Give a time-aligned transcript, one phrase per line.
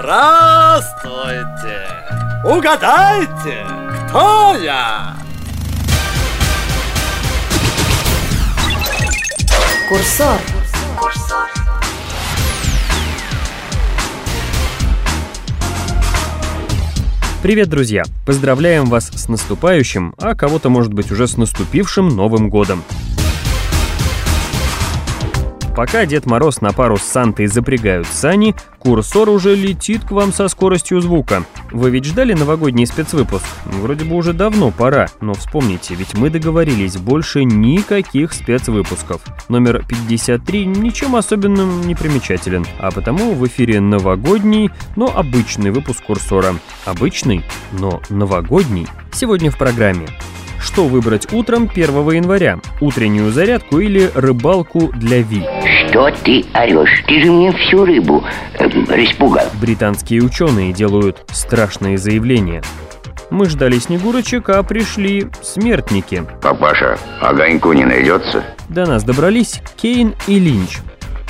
[0.00, 1.88] Здравствуйте!
[2.44, 3.66] Угадайте,
[4.06, 5.16] кто я?
[9.88, 10.38] Курсор.
[17.42, 18.04] Привет, друзья!
[18.24, 22.84] Поздравляем вас с наступающим, а кого-то, может быть, уже с наступившим Новым годом.
[25.78, 30.48] Пока Дед Мороз на пару с Сантой запрягают сани, курсор уже летит к вам со
[30.48, 31.44] скоростью звука.
[31.70, 33.44] Вы ведь ждали новогодний спецвыпуск?
[33.64, 39.22] Вроде бы уже давно пора, но вспомните, ведь мы договорились, больше никаких спецвыпусков.
[39.48, 46.56] Номер 53 ничем особенным не примечателен, а потому в эфире новогодний, но обычный выпуск курсора.
[46.86, 48.88] Обычный, но новогодний.
[49.12, 50.08] Сегодня в программе.
[50.60, 52.58] Что выбрать утром 1 января?
[52.80, 55.57] Утреннюю зарядку или рыбалку для Ви?
[55.88, 57.04] Что ты орешь?
[57.06, 58.22] Ты же мне всю рыбу
[58.58, 59.46] э, распугал.
[59.60, 62.62] Британские ученые делают страшные заявления.
[63.30, 66.24] Мы ждали снегурочек, а пришли смертники.
[66.42, 68.44] Папаша, огоньку не найдется?
[68.68, 70.78] До нас добрались Кейн и Линч.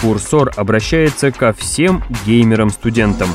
[0.01, 3.29] Курсор обращается ко всем геймерам-студентам.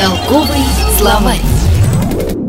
[0.00, 0.64] Толковый
[0.98, 1.40] словарь.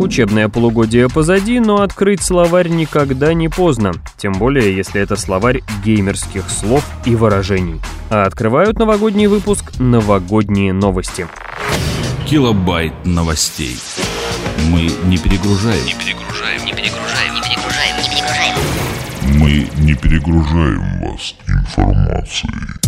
[0.02, 6.50] Учебное полугодие позади, но открыть словарь никогда не поздно, тем более если это словарь геймерских
[6.50, 7.80] слов и выражений.
[8.10, 11.28] А открывают новогодний выпуск «Новогодние новости».
[12.26, 13.78] Килобайт новостей.
[14.72, 15.86] Мы не перегружаем.
[15.86, 18.56] Не перегружаем, не перегружаем, не перегружаем, не перегружаем.
[19.40, 22.81] Мы не перегружаем вас информацией.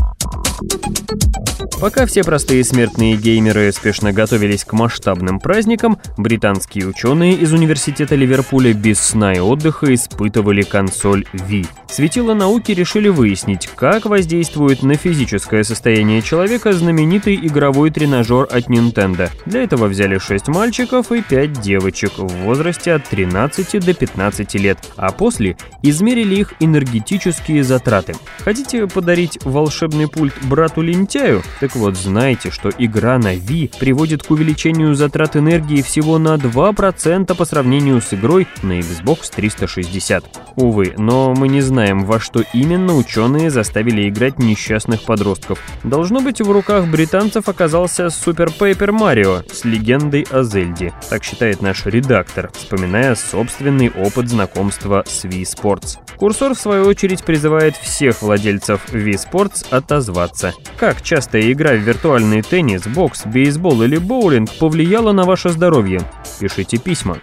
[1.84, 8.74] Пока все простые смертные геймеры спешно готовились к масштабным праздникам, британские ученые из университета Ливерпуля
[8.74, 11.68] без сна и отдыха испытывали консоль Wii.
[11.90, 19.30] Светила науки решили выяснить, как воздействует на физическое состояние человека знаменитый игровой тренажер от Nintendo.
[19.46, 24.80] Для этого взяли 6 мальчиков и 5 девочек в возрасте от 13 до 15 лет,
[24.96, 28.16] а после измерили их энергетические затраты.
[28.40, 31.42] Хотите подарить волшебный пульт брату-лентяю?
[31.60, 37.36] Так вот, знайте, что игра на Wii приводит к увеличению затрат энергии всего на 2%
[37.36, 40.24] по сравнению с игрой на Xbox 360.
[40.56, 45.60] Увы, но мы не знаем, во что именно ученые заставили играть несчастных подростков.
[45.84, 50.94] Должно быть, в руках британцев оказался Super Paper Mario с легендой о Зельде.
[51.10, 55.98] Так считает наш редактор, вспоминая собственный опыт знакомства с Wii Sports.
[56.18, 60.43] Курсор, в свою очередь, призывает всех владельцев Wii Sports отозваться.
[60.78, 66.02] Как частая игра в виртуальный теннис, бокс, бейсбол или боулинг повлияла на ваше здоровье?
[66.40, 67.20] Пишите письма.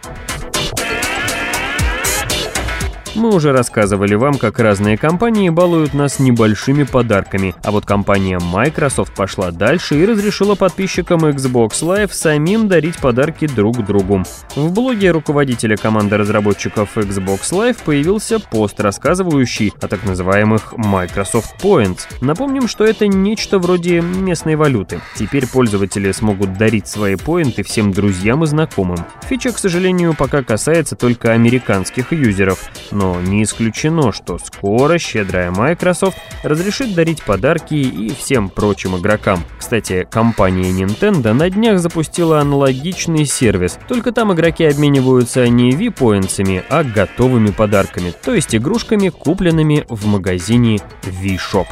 [3.16, 9.14] Мы уже рассказывали вам, как разные компании балуют нас небольшими подарками, а вот компания Microsoft
[9.16, 14.22] пошла дальше и разрешила подписчикам Xbox Live самим дарить подарки друг другу.
[14.54, 22.02] В блоге руководителя команды разработчиков Xbox Live появился пост, рассказывающий о так называемых Microsoft Points.
[22.20, 25.00] Напомним, что это нечто вроде местной валюты.
[25.16, 28.98] Теперь пользователи смогут дарить свои поинты всем друзьям и знакомым.
[29.28, 32.70] Фича, к сожалению, пока касается только американских юзеров,
[33.00, 39.42] но не исключено, что скоро щедрая Microsoft разрешит дарить подарки и всем прочим игрокам.
[39.58, 46.84] Кстати, компания Nintendo на днях запустила аналогичный сервис, только там игроки обмениваются не V-поинтсами, а
[46.84, 51.66] готовыми подарками, то есть игрушками, купленными в магазине V-Shop.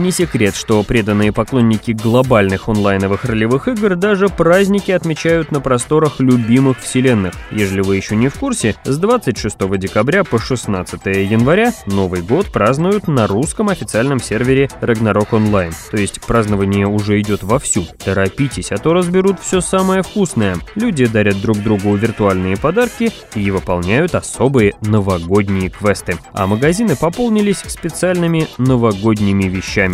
[0.00, 6.80] Не секрет, что преданные поклонники глобальных онлайновых ролевых игр даже праздники отмечают на просторах любимых
[6.80, 7.34] вселенных.
[7.50, 13.08] Если вы еще не в курсе, с 26 декабря по 16 января Новый год празднуют
[13.08, 15.74] на русском официальном сервере Ragnarok Online.
[15.90, 17.84] То есть празднование уже идет вовсю.
[18.02, 20.56] Торопитесь, а то разберут все самое вкусное.
[20.76, 26.16] Люди дарят друг другу виртуальные подарки и выполняют особые новогодние квесты.
[26.32, 29.89] А магазины пополнились специальными новогодними вещами.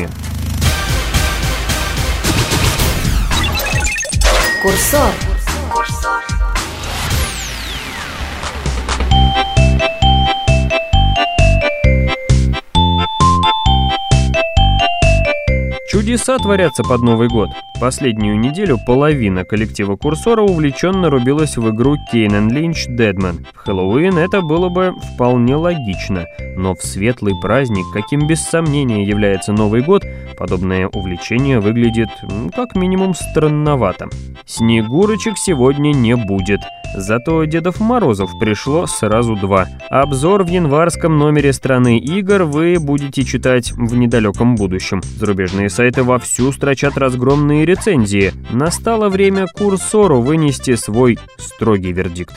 [4.63, 5.16] Курсор.
[16.17, 17.51] Чудеса творятся под Новый год.
[17.79, 23.45] Последнюю неделю половина коллектива Курсора увлеченно рубилась в игру Кейнен Линч Дедман.
[23.53, 26.25] В Хэллоуин это было бы вполне логично,
[26.57, 30.07] но в светлый праздник, каким без сомнения является Новый год,
[30.39, 34.09] подобное увлечение выглядит м, как минимум странновато.
[34.47, 36.61] Снегурочек сегодня не будет.
[36.97, 39.67] Зато Дедов Морозов пришло сразу два.
[39.91, 45.03] Обзор в январском номере страны игр вы будете читать в недалеком будущем.
[45.19, 48.33] Зарубежные сайты вовсю строчат разгромные рецензии.
[48.51, 52.35] Настало время курсору вынести свой строгий вердикт.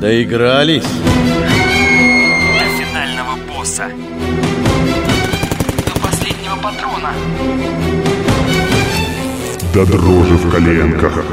[0.00, 0.82] Доигрались.
[2.58, 3.84] До финального босса.
[5.86, 7.12] До последнего патрона.
[9.72, 11.24] До дрожи в коленках.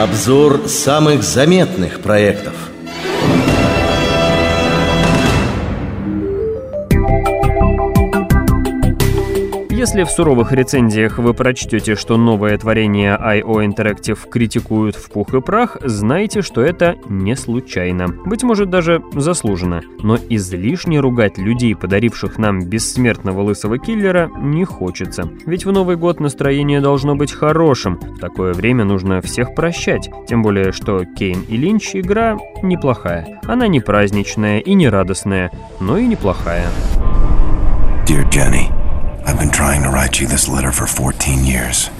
[0.00, 2.69] Обзор самых заметных проектов.
[9.80, 15.40] Если в суровых рецензиях вы прочтете, что новое творение IO Interactive критикуют в пух и
[15.40, 18.08] прах, знайте, что это не случайно.
[18.26, 19.80] Быть может, даже заслуженно.
[20.02, 25.30] Но излишне ругать людей, подаривших нам бессмертного лысого киллера, не хочется.
[25.46, 27.96] Ведь в Новый год настроение должно быть хорошим.
[27.96, 30.10] В такое время нужно всех прощать.
[30.28, 33.40] Тем более, что Кейн и Линч игра неплохая.
[33.44, 35.50] Она не праздничная и не радостная,
[35.80, 36.66] но и неплохая.
[38.06, 38.79] Dear Jenny,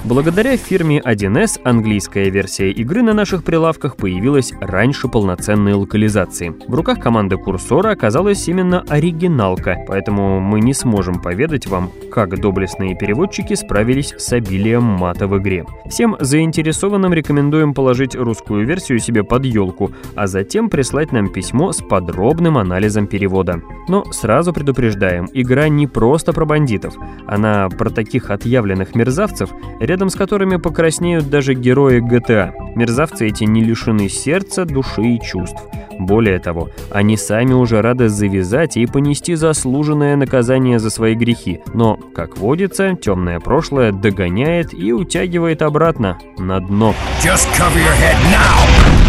[0.02, 6.52] Благодаря фирме 1С английская версия игры на наших прилавках появилась раньше полноценной локализации.
[6.66, 12.96] В руках команды курсора оказалась именно оригиналка, поэтому мы не сможем поведать вам, как доблестные
[12.96, 15.66] переводчики справились с обилием мата в игре.
[15.88, 21.78] Всем заинтересованным рекомендуем положить русскую версию себе под елку, а затем прислать нам письмо с
[21.80, 23.62] подробным анализом перевода.
[23.86, 29.50] Но сразу предупреждаем, игра не просто про бандитов, она про таких отъявленных мерзавцев,
[29.80, 32.52] рядом с которыми покраснеют даже герои GTA.
[32.74, 35.60] Мерзавцы эти не лишены сердца, души и чувств.
[35.98, 41.60] Более того, они сами уже рады завязать и понести заслуженное наказание за свои грехи.
[41.74, 46.94] Но, как водится, темное прошлое догоняет и утягивает обратно, на дно.
[47.22, 48.99] Just cover your head now!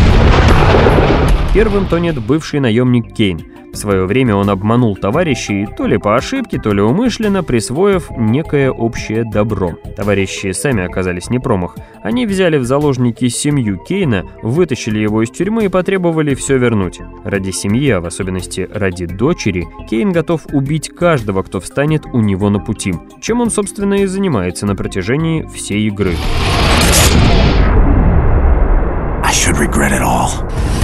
[1.54, 3.42] Первым тонет бывший наемник Кейн.
[3.74, 8.72] В свое время он обманул товарищей, то ли по ошибке, то ли умышленно, присвоив некое
[8.72, 9.74] общее добро.
[9.98, 11.76] Товарищи сами оказались не промах.
[12.04, 17.02] Они взяли в заложники семью Кейна, вытащили его из тюрьмы и потребовали все вернуть.
[17.26, 22.50] Ради семьи, а в особенности ради дочери, Кейн готов убить каждого, кто встанет у него
[22.50, 22.94] на пути.
[23.22, 26.14] Чем он, собственно, и занимается на протяжении всей игры.
[29.24, 30.30] I should regret it all.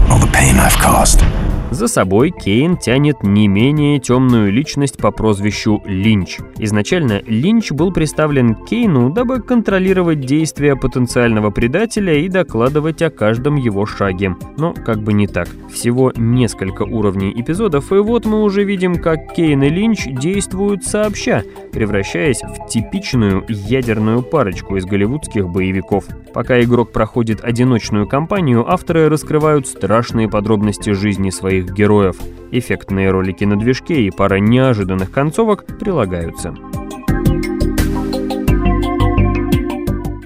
[0.09, 1.36] All the pain I've caused.
[1.69, 6.39] За собой Кейн тянет не менее темную личность по прозвищу Линч.
[6.59, 13.85] Изначально Линч был представлен Кейну, дабы контролировать действия потенциального предателя и докладывать о каждом его
[13.85, 14.35] шаге.
[14.57, 15.49] Но как бы не так.
[15.71, 21.43] Всего несколько уровней эпизодов, и вот мы уже видим, как Кейн и Линч действуют сообща,
[21.73, 26.05] превращаясь в типичную ядерную парочку из голливудских боевиков.
[26.33, 32.17] Пока игрок проходит одиночную кампанию, авторы раскрывают страшные подробности жизни своих героев.
[32.51, 36.53] Эффектные ролики на движке и пара неожиданных концовок прилагаются.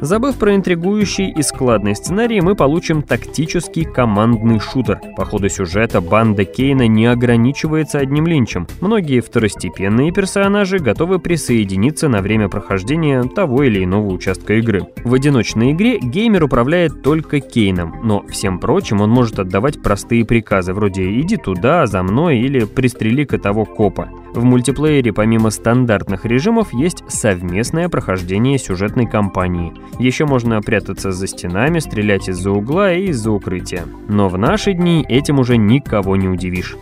[0.01, 4.99] Забыв про интригующий и складный сценарий, мы получим тактический командный шутер.
[5.15, 8.65] По ходу сюжета банда Кейна не ограничивается одним линчем.
[8.81, 14.87] Многие второстепенные персонажи готовы присоединиться на время прохождения того или иного участка игры.
[15.03, 20.73] В одиночной игре геймер управляет только Кейном, но всем прочим он может отдавать простые приказы,
[20.73, 24.09] вроде «иди туда, за мной» или «пристрели-ка того копа».
[24.33, 29.73] В мультиплеере помимо стандартных режимов есть совместное прохождение сюжетной кампании.
[29.99, 33.85] Еще можно прятаться за стенами, стрелять из-за угла и из-за укрытия.
[34.07, 36.75] Но в наши дни этим уже никого не удивишь.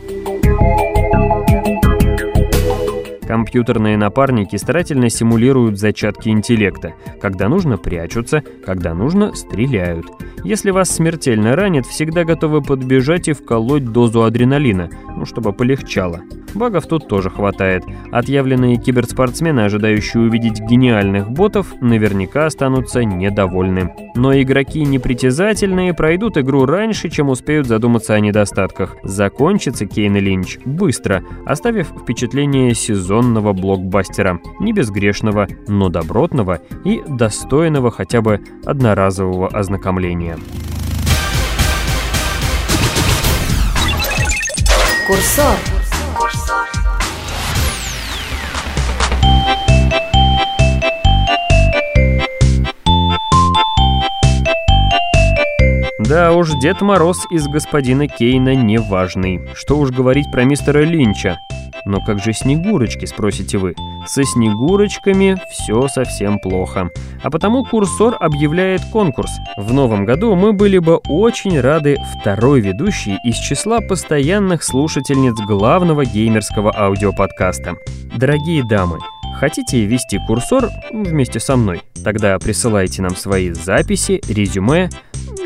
[3.40, 6.96] Компьютерные напарники старательно симулируют зачатки интеллекта.
[7.22, 10.08] Когда нужно, прячутся, когда нужно, стреляют.
[10.44, 16.20] Если вас смертельно ранит, всегда готовы подбежать и вколоть дозу адреналина, ну, чтобы полегчало.
[16.54, 17.84] Багов тут тоже хватает.
[18.12, 23.94] Отъявленные киберспортсмены, ожидающие увидеть гениальных ботов, наверняка останутся недовольны.
[24.16, 28.98] Но игроки непритязательные пройдут игру раньше, чем успеют задуматься о недостатках.
[29.04, 32.74] Закончится Кейн и Линч быстро, оставив впечатление
[33.30, 34.40] сезонного блокбастера.
[34.60, 40.38] Не безгрешного, но добротного и достойного хотя бы одноразового ознакомления.
[45.08, 45.56] Курсор.
[56.00, 59.48] Да уж, Дед Мороз из господина Кейна неважный.
[59.54, 61.40] Что уж говорить про мистера Линча.
[61.90, 63.74] Но как же Снегурочки, спросите вы?
[64.06, 66.92] со снегурочками все совсем плохо.
[67.24, 69.32] А потому курсор объявляет конкурс.
[69.58, 76.06] В новом году мы были бы очень рады второй ведущей из числа постоянных слушательниц главного
[76.06, 77.76] геймерского аудиоподкаста.
[78.16, 79.00] Дорогие дамы,
[79.40, 81.82] Хотите вести курсор вместе со мной?
[82.04, 84.90] Тогда присылайте нам свои записи, резюме,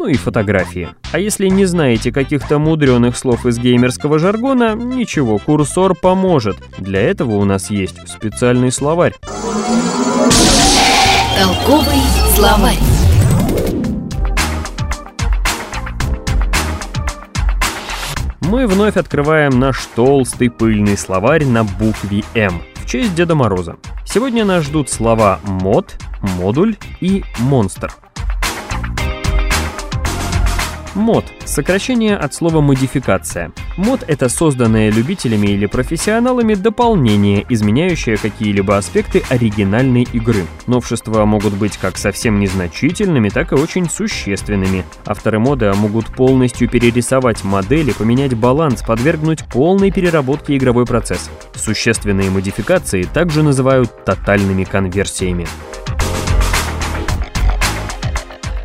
[0.03, 0.89] ну и фотографии.
[1.13, 6.57] А если не знаете каких-то мудреных слов из геймерского жаргона, ничего, курсор поможет.
[6.77, 9.13] Для этого у нас есть специальный словарь.
[11.39, 12.01] Толковый
[12.35, 12.75] словарь.
[18.41, 23.77] Мы вновь открываем наш толстый пыльный словарь на букве «М» в честь Деда Мороза.
[24.05, 25.95] Сегодня нас ждут слова «мод»,
[26.37, 28.02] «модуль» и «монстр».
[30.95, 33.51] Мод– сокращение от слова «модификация».
[33.77, 40.45] Мод– это созданное любителями или профессионалами дополнение, изменяющее какие-либо аспекты оригинальной игры.
[40.67, 44.85] Новшества могут быть как совсем незначительными, так и очень существенными.
[45.05, 51.31] Авторы мода могут полностью перерисовать модели, поменять баланс, подвергнуть полной переработке игровой процесс.
[51.55, 55.47] Существенные модификации также называют тотальными конверсиями.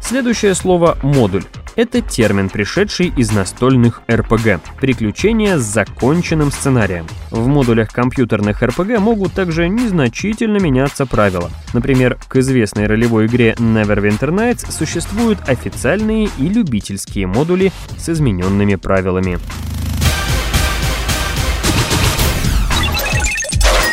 [0.02, 1.44] Следующее слово «модуль».
[1.78, 7.06] Это термин, пришедший из настольных РПГ– приключения с законченным сценарием.
[7.30, 11.52] В модулях компьютерных РПГ могут также незначительно меняться правила.
[11.74, 19.38] Например, к известной ролевой игре Neverwinter Nights существуют официальные и любительские модули с измененными правилами.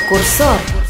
[0.10, 0.85] Курсор.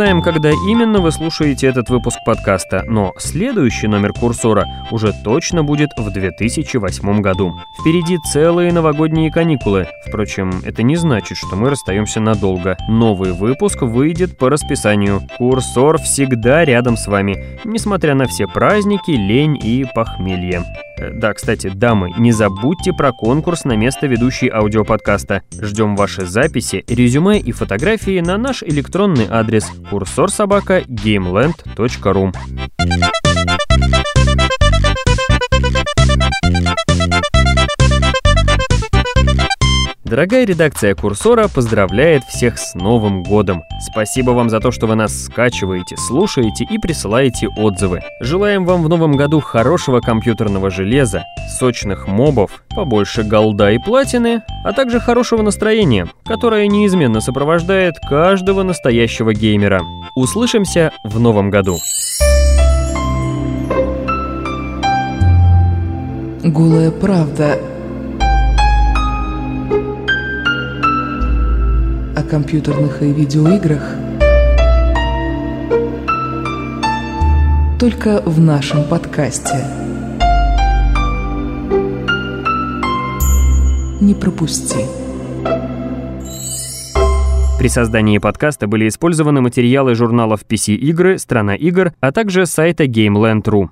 [0.00, 5.90] Знаем, когда именно вы слушаете этот выпуск подкаста, но следующий номер курсора уже точно будет
[5.98, 7.54] в 2008 году.
[7.78, 9.88] Впереди целые новогодние каникулы.
[10.08, 12.78] Впрочем, это не значит, что мы расстаемся надолго.
[12.88, 15.20] Новый выпуск выйдет по расписанию.
[15.36, 20.64] Курсор всегда рядом с вами, несмотря на все праздники, лень и похмелье.
[21.00, 25.42] Э, Да, кстати, дамы, не забудьте про конкурс на место ведущей аудиоподкаста.
[25.60, 32.32] Ждем ваши записи, резюме и фотографии на наш электронный адрес курсорсобака gameland.ru
[40.10, 43.62] Дорогая редакция Курсора поздравляет всех с Новым годом.
[43.92, 48.00] Спасибо вам за то, что вы нас скачиваете, слушаете и присылаете отзывы.
[48.20, 51.22] Желаем вам в новом году хорошего компьютерного железа,
[51.60, 59.32] сочных мобов, побольше голда и платины, а также хорошего настроения, которое неизменно сопровождает каждого настоящего
[59.32, 59.80] геймера.
[60.16, 61.78] Услышимся в новом году.
[66.42, 67.60] Голая правда
[72.16, 73.82] о компьютерных и видеоиграх
[77.80, 79.64] только в нашем подкасте.
[84.02, 84.84] Не пропусти.
[87.58, 93.70] При создании подкаста были использованы материалы журналов PC Игры, Страна игр, а также сайта GameLand.ru.